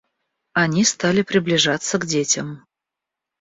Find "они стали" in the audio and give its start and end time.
0.53-1.21